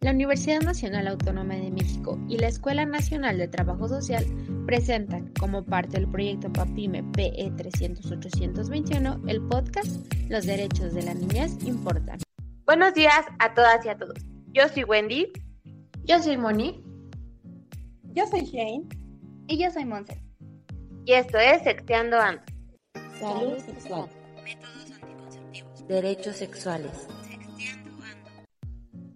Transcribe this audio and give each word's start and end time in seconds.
La 0.00 0.12
Universidad 0.12 0.60
Nacional 0.60 1.08
Autónoma 1.08 1.56
de 1.56 1.72
México 1.72 2.20
y 2.28 2.38
la 2.38 2.46
Escuela 2.46 2.86
Nacional 2.86 3.36
de 3.36 3.48
Trabajo 3.48 3.88
Social 3.88 4.24
presentan, 4.64 5.32
como 5.40 5.64
parte 5.64 5.98
del 5.98 6.08
proyecto 6.08 6.52
PAPIME 6.52 7.02
PE 7.14 7.50
300-821, 7.56 9.28
el 9.28 9.42
podcast 9.48 10.06
Los 10.28 10.46
Derechos 10.46 10.94
de 10.94 11.02
la 11.02 11.14
Niñez 11.14 11.58
Importan. 11.64 12.20
Buenos 12.64 12.94
días 12.94 13.26
a 13.40 13.52
todas 13.54 13.84
y 13.84 13.88
a 13.88 13.98
todos. 13.98 14.14
Yo 14.52 14.68
soy 14.68 14.84
Wendy. 14.84 15.32
Yo 16.04 16.22
soy 16.22 16.36
Moni. 16.36 16.80
Yo 18.12 18.24
soy 18.28 18.46
Jane. 18.46 18.84
Y 19.48 19.58
yo 19.58 19.68
soy 19.72 19.84
Monse. 19.84 20.22
Y 21.06 21.14
esto 21.14 21.38
es 21.38 21.64
Sexteando 21.64 22.20
Ando. 22.20 22.42
Salud 23.18 23.58
sexual. 23.58 24.08
Métodos 24.44 24.92
anticonceptivos. 24.92 25.88
Derechos 25.88 26.36
sexuales. 26.36 27.08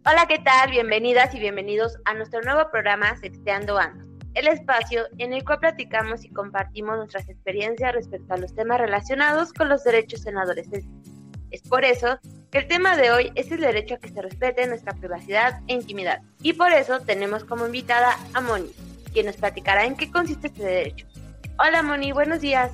Hola, 0.05 0.27
¿qué 0.27 0.41
tal? 0.41 0.73
Bienvenidas 0.73 1.33
y 1.33 1.39
bienvenidos 1.39 1.97
a 2.07 2.15
nuestro 2.15 2.41
nuevo 2.43 2.69
programa 2.73 3.17
Sexteando 3.19 3.79
Ando, 3.79 4.05
el 4.35 4.49
espacio 4.49 5.05
en 5.19 5.33
el 5.33 5.45
cual 5.45 5.61
platicamos 5.61 6.25
y 6.25 6.29
compartimos 6.31 6.97
nuestras 6.97 7.29
experiencias 7.29 7.95
respecto 7.95 8.35
a 8.35 8.37
los 8.37 8.53
temas 8.53 8.81
relacionados 8.81 9.53
con 9.53 9.69
los 9.69 9.85
derechos 9.85 10.27
en 10.27 10.35
la 10.35 10.43
adolescencia. 10.43 10.91
Es 11.53 11.63
por 11.63 11.85
eso 11.85 12.19
que 12.51 12.59
el 12.59 12.67
tema 12.67 12.97
de 12.97 13.13
hoy 13.13 13.31
es 13.37 13.53
el 13.53 13.61
derecho 13.61 13.95
a 13.95 13.99
que 13.99 14.09
se 14.09 14.21
respete 14.21 14.67
nuestra 14.67 14.93
privacidad 14.93 15.61
e 15.69 15.75
intimidad. 15.75 16.21
Y 16.43 16.55
por 16.55 16.73
eso 16.73 16.99
tenemos 17.03 17.45
como 17.45 17.65
invitada 17.65 18.19
a 18.35 18.41
Moni, 18.41 18.73
quien 19.13 19.27
nos 19.27 19.37
platicará 19.37 19.85
en 19.85 19.95
qué 19.95 20.11
consiste 20.11 20.49
este 20.49 20.65
derecho. 20.65 21.07
Hola 21.61 21.85
Moni, 21.85 22.11
buenos 22.11 22.41
días. 22.41 22.73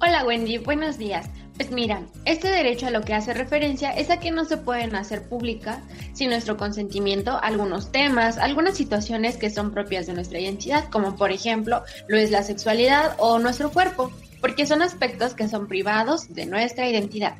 Hola 0.00 0.24
Wendy, 0.24 0.58
buenos 0.58 0.98
días. 0.98 1.30
Pues 1.56 1.70
mira, 1.70 2.02
este 2.26 2.48
derecho 2.48 2.86
a 2.86 2.90
lo 2.90 3.00
que 3.00 3.14
hace 3.14 3.32
referencia 3.32 3.90
es 3.90 4.10
a 4.10 4.20
que 4.20 4.30
no 4.30 4.44
se 4.44 4.58
pueden 4.58 4.94
hacer 4.94 5.26
públicas 5.26 5.78
sin 6.12 6.28
nuestro 6.28 6.58
consentimiento 6.58 7.38
algunos 7.42 7.90
temas, 7.90 8.36
algunas 8.36 8.76
situaciones 8.76 9.38
que 9.38 9.48
son 9.48 9.72
propias 9.72 10.06
de 10.06 10.12
nuestra 10.12 10.38
identidad, 10.38 10.90
como 10.90 11.16
por 11.16 11.32
ejemplo 11.32 11.82
lo 12.08 12.18
es 12.18 12.30
la 12.30 12.42
sexualidad 12.42 13.16
o 13.18 13.38
nuestro 13.38 13.70
cuerpo, 13.70 14.12
porque 14.42 14.66
son 14.66 14.82
aspectos 14.82 15.32
que 15.32 15.48
son 15.48 15.66
privados 15.66 16.28
de 16.34 16.44
nuestra 16.44 16.88
identidad. 16.88 17.36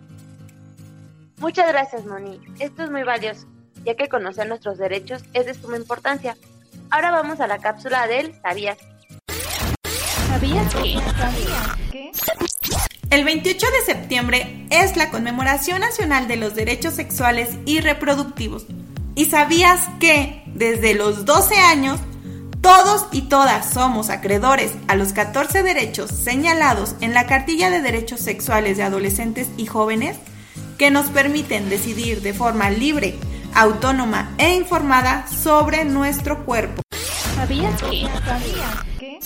Muchas 1.38 1.68
gracias 1.68 2.06
Moni, 2.06 2.40
esto 2.58 2.84
es 2.84 2.90
muy 2.90 3.02
valioso, 3.02 3.46
ya 3.84 3.96
que 3.96 4.08
conocer 4.08 4.48
nuestros 4.48 4.78
derechos 4.78 5.22
es 5.34 5.44
de 5.44 5.52
suma 5.52 5.76
importancia. 5.76 6.38
Ahora 6.88 7.10
vamos 7.10 7.40
a 7.40 7.46
la 7.46 7.58
cápsula 7.58 8.06
del 8.06 8.34
¿Sabías? 8.40 8.78
¿Sabías 10.28 10.74
que? 10.74 10.94
¿Sabías 11.18 11.76
qué? 11.92 12.12
El 13.16 13.24
28 13.24 13.66
de 13.70 13.94
septiembre 13.94 14.66
es 14.68 14.94
la 14.98 15.08
conmemoración 15.08 15.80
nacional 15.80 16.28
de 16.28 16.36
los 16.36 16.54
derechos 16.54 16.92
sexuales 16.92 17.48
y 17.64 17.80
reproductivos. 17.80 18.66
¿Y 19.14 19.24
sabías 19.24 19.88
que 19.98 20.42
desde 20.48 20.92
los 20.92 21.24
12 21.24 21.54
años 21.56 21.98
todos 22.60 23.06
y 23.12 23.22
todas 23.22 23.72
somos 23.72 24.10
acreedores 24.10 24.72
a 24.86 24.96
los 24.96 25.14
14 25.14 25.62
derechos 25.62 26.10
señalados 26.10 26.94
en 27.00 27.14
la 27.14 27.26
Cartilla 27.26 27.70
de 27.70 27.80
Derechos 27.80 28.20
Sexuales 28.20 28.76
de 28.76 28.82
Adolescentes 28.82 29.48
y 29.56 29.64
Jóvenes 29.64 30.18
que 30.76 30.90
nos 30.90 31.06
permiten 31.06 31.70
decidir 31.70 32.20
de 32.20 32.34
forma 32.34 32.68
libre, 32.68 33.14
autónoma 33.54 34.34
e 34.36 34.52
informada 34.52 35.26
sobre 35.26 35.86
nuestro 35.86 36.44
cuerpo? 36.44 36.82
¿Sabías 37.34 37.80
que? 37.80 38.08
¿Sabías 38.26 38.84
qué? 38.98 39.18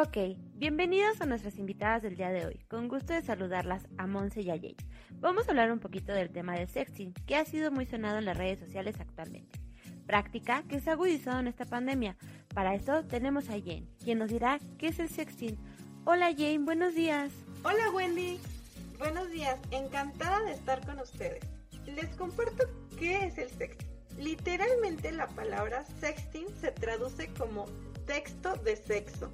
Ok, 0.00 0.16
bienvenidos 0.54 1.20
a 1.20 1.26
nuestras 1.26 1.58
invitadas 1.58 2.02
del 2.02 2.14
día 2.14 2.30
de 2.30 2.46
hoy. 2.46 2.60
Con 2.70 2.86
gusto 2.86 3.14
de 3.14 3.20
saludarlas 3.20 3.88
a 3.96 4.06
Monse 4.06 4.42
y 4.42 4.50
a 4.50 4.56
Jay. 4.56 4.76
Vamos 5.18 5.48
a 5.48 5.50
hablar 5.50 5.72
un 5.72 5.80
poquito 5.80 6.12
del 6.12 6.30
tema 6.30 6.54
del 6.54 6.68
sexting, 6.68 7.12
que 7.26 7.34
ha 7.34 7.44
sido 7.44 7.72
muy 7.72 7.84
sonado 7.84 8.18
en 8.18 8.26
las 8.26 8.36
redes 8.36 8.60
sociales 8.60 8.94
actualmente. 9.00 9.58
Práctica 10.06 10.62
que 10.68 10.78
se 10.78 10.90
ha 10.90 10.92
agudizado 10.92 11.40
en 11.40 11.48
esta 11.48 11.64
pandemia. 11.64 12.16
Para 12.54 12.76
esto 12.76 13.04
tenemos 13.06 13.48
a 13.48 13.58
Jane, 13.58 13.88
quien 14.04 14.20
nos 14.20 14.30
dirá 14.30 14.60
qué 14.78 14.86
es 14.86 15.00
el 15.00 15.08
sexting. 15.08 15.58
Hola 16.04 16.30
Jane, 16.30 16.60
buenos 16.60 16.94
días. 16.94 17.32
Hola 17.64 17.90
Wendy, 17.92 18.38
buenos 19.00 19.28
días, 19.32 19.58
encantada 19.72 20.44
de 20.44 20.52
estar 20.52 20.86
con 20.86 21.00
ustedes. 21.00 21.42
Les 21.86 22.14
comparto 22.14 22.68
qué 23.00 23.24
es 23.24 23.36
el 23.36 23.50
sexting. 23.50 23.88
Literalmente 24.16 25.10
la 25.10 25.26
palabra 25.26 25.84
sexting 25.98 26.46
se 26.60 26.70
traduce 26.70 27.34
como 27.34 27.64
texto 28.06 28.54
de 28.58 28.76
sexo 28.76 29.32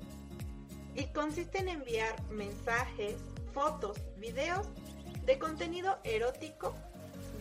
y 0.94 1.05
consiste 1.06 1.59
en 1.59 1.69
enviar 1.69 2.15
mensajes, 2.31 3.16
fotos, 3.53 3.99
videos 4.19 4.66
de 5.27 5.38
contenido 5.38 5.99
erótico 6.05 6.75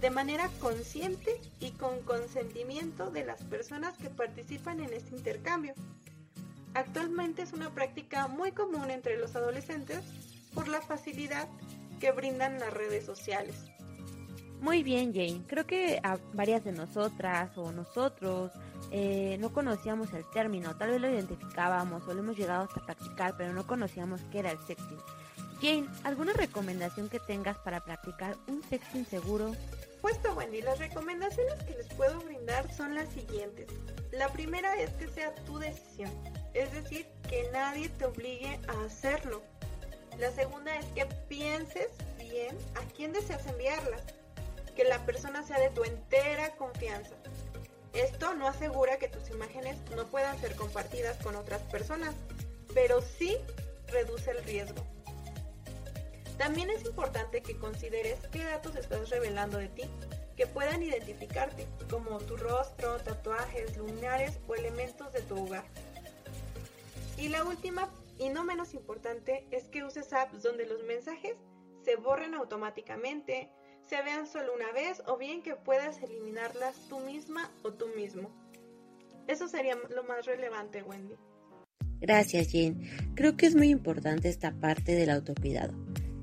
de 0.02 0.10
manera 0.10 0.50
consciente 0.60 1.40
y 1.60 1.72
con 1.72 2.02
consentimiento 2.02 3.10
de 3.10 3.26
las 3.26 3.42
personas 3.44 3.98
que 3.98 4.10
participan 4.10 4.82
en 4.82 4.94
este 4.94 5.16
intercambio. 5.16 5.74
Actualmente 6.74 7.42
es 7.42 7.54
una 7.54 7.70
práctica 7.70 8.28
muy 8.28 8.52
común 8.52 8.90
entre 8.90 9.18
los 9.18 9.36
adolescentes 9.36 10.04
por 10.54 10.68
la 10.68 10.82
facilidad 10.82 11.48
que 12.00 12.12
brindan 12.12 12.60
las 12.60 12.74
redes 12.74 13.06
sociales. 13.06 13.56
Muy 14.64 14.82
bien 14.82 15.14
Jane, 15.14 15.42
creo 15.46 15.68
que 15.68 16.00
a 16.04 16.18
varias 16.32 16.64
de 16.64 16.72
nosotras 16.72 17.52
o 17.58 17.74
nosotros 17.74 18.50
eh, 18.92 19.36
no 19.42 19.52
conocíamos 19.52 20.14
el 20.14 20.24
término, 20.32 20.78
tal 20.78 20.92
vez 20.92 21.02
lo 21.02 21.10
identificábamos 21.10 22.08
o 22.08 22.14
lo 22.14 22.22
hemos 22.22 22.38
llegado 22.38 22.64
hasta 22.64 22.80
practicar, 22.80 23.36
pero 23.38 23.52
no 23.52 23.68
conocíamos 23.68 24.22
qué 24.32 24.40
era 24.40 24.52
el 24.52 24.60
sexting. 24.60 25.00
Jane, 25.62 25.90
¿alguna 26.06 26.32
recomendación 26.32 27.10
que 27.10 27.20
tengas 27.20 27.58
para 27.58 27.84
practicar 27.84 28.38
un 28.48 28.64
sexting 28.64 29.06
seguro? 29.06 29.54
Puesto 30.02 30.34
Wendy, 30.34 30.62
las 30.62 30.80
recomendaciones 30.80 31.62
que 31.66 31.76
les 31.76 31.88
puedo 31.96 32.22
brindar 32.22 32.72
son 32.72 32.96
las 32.96 33.10
siguientes. 33.10 33.68
La 34.14 34.30
primera 34.30 34.78
es 34.78 34.92
que 34.92 35.10
sea 35.10 35.36
tu 35.44 35.60
decisión, 35.60 36.10
es 36.54 36.72
decir, 36.72 37.06
que 37.30 37.50
nadie 37.52 37.90
te 37.90 38.06
obligue 38.06 38.62
a 38.70 38.86
hacerlo. 38.86 39.44
La 40.18 40.32
segunda 40.32 40.74
es 40.78 40.86
que 40.96 41.06
pienses 41.28 41.90
bien 42.18 42.58
a 42.76 42.94
quién 42.96 43.12
deseas 43.12 43.46
enviarlas, 43.46 44.04
que 44.76 44.84
la 44.84 45.06
persona 45.06 45.44
sea 45.44 45.60
de 45.60 45.70
tu 45.70 45.84
entera 45.84 46.56
confianza. 46.56 47.16
Esto 47.94 48.34
no 48.34 48.48
asegura 48.48 48.98
que 48.98 49.08
tus 49.08 49.30
imágenes 49.30 49.78
no 49.96 50.08
puedan 50.08 50.40
ser 50.40 50.56
compartidas 50.56 51.18
con 51.24 51.36
otras 51.36 51.62
personas, 51.64 52.16
pero 52.74 53.02
sí 53.02 53.38
reduce 53.88 54.32
el 54.32 54.44
riesgo. 54.44 54.84
También 56.38 56.72
es 56.72 56.84
importante 56.86 57.44
que 57.44 57.58
consideres 57.58 58.20
qué 58.32 58.44
datos 58.44 58.76
estás 58.76 59.10
revelando 59.10 59.60
de 59.60 59.68
ti 59.68 59.84
que 60.36 60.48
puedan 60.48 60.82
identificarte, 60.82 61.68
como 61.90 62.18
tu 62.20 62.38
rostro, 62.38 62.98
tatuajes, 62.98 63.78
lunares 63.78 64.40
o 64.48 64.56
elementos 64.56 65.14
de 65.14 65.22
tu 65.22 65.44
hogar. 65.44 65.66
Y 67.18 67.30
la 67.30 67.44
última, 67.44 67.90
y 68.18 68.30
no 68.30 68.44
menos 68.44 68.74
importante, 68.74 69.46
es 69.52 69.66
que 69.66 69.84
uses 69.84 70.12
apps 70.12 70.42
donde 70.42 70.66
los 70.66 70.84
mensajes 70.84 71.36
se 71.84 71.96
borren 71.98 72.34
automáticamente, 72.34 73.52
se 73.90 74.02
vean 74.02 74.28
solo 74.28 74.54
una 74.54 74.72
vez 74.72 75.02
o 75.08 75.18
bien 75.18 75.42
que 75.42 75.56
puedas 75.56 76.02
eliminarlas 76.02 76.76
tú 76.90 77.00
misma 77.00 77.52
o 77.64 77.74
tú 77.74 77.88
mismo. 77.96 78.30
Eso 79.28 79.48
sería 79.48 79.76
lo 79.90 80.04
más 80.04 80.26
relevante, 80.26 80.84
Wendy. 80.84 81.16
Gracias, 82.02 82.50
Jane. 82.52 82.76
Creo 83.16 83.38
que 83.38 83.46
es 83.46 83.56
muy 83.56 83.70
importante 83.70 84.28
esta 84.28 84.52
parte 84.52 84.94
del 84.94 85.10
autocuidado, 85.10 85.74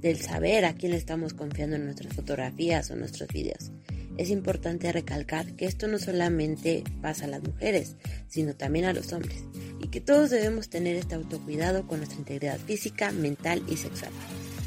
del 0.01 0.19
saber 0.19 0.67
a 0.67 0.75
quién 0.75 0.93
le 0.93 0.99
estamos 0.99 1.33
confiando 1.33 1.77
en 1.77 1.87
nuestras 1.87 2.15
fotografías 2.15 2.91
o 2.91 2.97
nuestros 2.97 3.29
videos. 3.31 3.73
Es 4.19 4.29
importante 4.29 4.93
recalcar 4.93 5.57
que 5.57 5.65
esto 5.65 5.89
no 5.89 5.99
solamente 5.99 6.85
pasa 7.01 7.25
a 7.25 7.29
las 7.29 7.43
mujeres, 7.43 7.97
sino 8.29 8.55
también 8.55 8.85
a 8.85 8.93
los 8.93 9.13
hombres, 9.15 9.45
y 9.81 9.89
que 9.89 10.03
todos 10.03 10.29
debemos 10.29 10.69
tener 10.69 10.97
este 10.97 11.15
autocuidado 11.15 11.87
con 11.87 11.99
nuestra 11.99 12.19
integridad 12.19 12.59
física, 12.59 13.13
mental 13.13 13.63
y 13.67 13.79
sexual. 13.79 14.13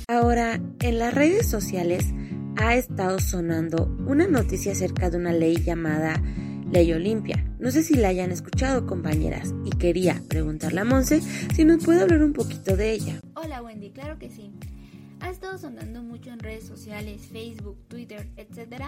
Ahora, 0.07 0.59
en 0.79 0.97
las 0.97 1.13
redes 1.13 1.47
sociales 1.47 2.05
ha 2.57 2.75
estado 2.75 3.19
sonando 3.19 3.85
una 4.07 4.27
noticia 4.27 4.73
acerca 4.73 5.09
de 5.09 5.17
una 5.17 5.33
ley 5.33 5.57
llamada 5.57 6.21
Ley 6.71 6.91
Olimpia. 6.93 7.43
No 7.59 7.71
sé 7.71 7.83
si 7.83 7.95
la 7.95 8.09
hayan 8.09 8.31
escuchado, 8.31 8.85
compañeras, 8.85 9.53
y 9.65 9.71
quería 9.71 10.21
preguntarle 10.27 10.81
a 10.81 10.85
Monse 10.85 11.21
si 11.21 11.65
nos 11.65 11.83
puede 11.83 12.01
hablar 12.01 12.23
un 12.23 12.33
poquito 12.33 12.75
de 12.75 12.91
ella. 12.91 13.19
Hola 13.35 13.61
Wendy, 13.61 13.91
claro 13.91 14.17
que 14.19 14.29
sí. 14.29 14.51
Ha 15.19 15.29
estado 15.29 15.57
sonando 15.57 16.03
mucho 16.03 16.31
en 16.31 16.39
redes 16.39 16.65
sociales, 16.65 17.21
Facebook, 17.31 17.77
Twitter, 17.87 18.29
etc. 18.35 18.83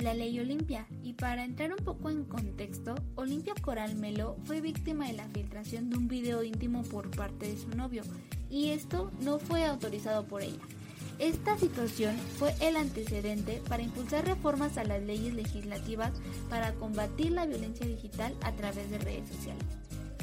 la 0.00 0.14
ley 0.14 0.38
Olimpia. 0.40 0.86
Y 1.02 1.12
para 1.12 1.44
entrar 1.44 1.70
un 1.70 1.84
poco 1.84 2.10
en 2.10 2.24
contexto, 2.24 2.94
Olimpia 3.14 3.54
Coral 3.60 3.94
Melo 3.94 4.36
fue 4.44 4.60
víctima 4.60 5.06
de 5.06 5.12
la 5.12 5.28
filtración 5.28 5.90
de 5.90 5.96
un 5.96 6.08
video 6.08 6.42
íntimo 6.42 6.82
por 6.82 7.10
parte 7.10 7.46
de 7.46 7.56
su 7.56 7.68
novio. 7.68 8.02
Y 8.50 8.70
esto 8.70 9.12
no 9.20 9.38
fue 9.38 9.64
autorizado 9.64 10.26
por 10.26 10.42
ella. 10.42 10.58
Esta 11.18 11.56
situación 11.56 12.14
fue 12.38 12.54
el 12.60 12.76
antecedente 12.76 13.62
para 13.68 13.82
impulsar 13.82 14.26
reformas 14.26 14.76
a 14.76 14.84
las 14.84 15.02
leyes 15.02 15.32
legislativas 15.32 16.12
para 16.50 16.74
combatir 16.74 17.32
la 17.32 17.46
violencia 17.46 17.86
digital 17.86 18.34
a 18.42 18.52
través 18.52 18.90
de 18.90 18.98
redes 18.98 19.28
sociales. 19.28 19.64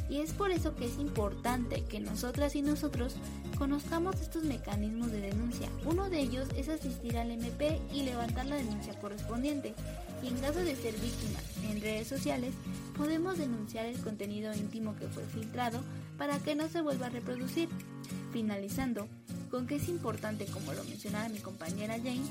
Y 0.10 0.19
es 0.19 0.34
por 0.34 0.51
eso 0.51 0.75
que 0.75 0.86
es 0.86 1.00
importante 1.00 1.84
que 1.86 2.00
nosotras 2.00 2.56
y 2.56 2.62
nosotros 2.62 3.16
conozcamos 3.57 4.22
estos 4.22 4.44
mecanismos 4.44 5.12
de 5.12 5.22
denuncia. 5.22 5.68
Uno 5.86 6.10
de 6.12 6.19
ellos 6.19 6.48
es 6.56 6.69
asistir 6.69 7.18
al 7.18 7.31
MP 7.31 7.80
y 7.92 8.04
levantar 8.04 8.45
la 8.45 8.57
denuncia 8.57 8.94
correspondiente. 9.00 9.74
Y 10.22 10.28
en 10.28 10.38
caso 10.38 10.60
de 10.60 10.75
ser 10.75 10.94
víctima 11.00 11.40
en 11.63 11.81
redes 11.81 12.07
sociales, 12.07 12.54
podemos 12.95 13.40
denunciar 13.40 13.88
el 13.88 14.00
contenido 14.01 14.54
íntimo 14.54 14.95
que 14.95 15.07
fue 15.07 15.24
filtrado 15.25 15.80
para 16.18 16.38
que 16.38 16.54
no 16.54 16.68
se 16.68 16.81
vuelva 16.81 17.07
a 17.07 17.10
reproducir. 17.10 17.69
Finalizando, 18.33 19.07
con 19.51 19.68
que 19.68 19.75
es 19.75 19.88
importante, 19.88 20.45
como 20.45 20.74
lo 20.74 20.83
mencionaba 20.83 21.30
mi 21.30 21.38
compañera 21.38 21.95
Jane, 21.97 22.24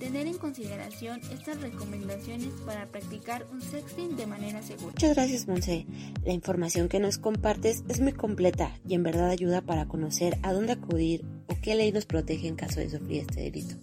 tener 0.00 0.26
en 0.26 0.38
consideración 0.38 1.20
estas 1.30 1.60
recomendaciones 1.60 2.48
para 2.66 2.86
practicar 2.86 3.46
un 3.52 3.60
sexting 3.60 4.16
de 4.16 4.26
manera 4.26 4.62
segura. 4.62 4.92
Muchas 4.92 5.14
gracias, 5.14 5.46
Monse. 5.46 5.86
La 6.24 6.32
información 6.32 6.88
que 6.88 6.98
nos 6.98 7.18
compartes 7.18 7.84
es 7.88 8.00
muy 8.00 8.12
completa 8.12 8.72
y 8.88 8.94
en 8.94 9.02
verdad 9.04 9.28
ayuda 9.28 9.60
para 9.60 9.86
conocer 9.86 10.38
a 10.42 10.52
dónde 10.52 10.72
acudir 10.72 11.24
o 11.46 11.56
qué 11.62 11.74
ley 11.74 11.92
nos 11.92 12.06
protege 12.06 12.48
en 12.48 12.56
caso 12.56 12.80
de 12.80 12.90
sufrir 12.90 13.20
este 13.20 13.42
delito. 13.42 13.76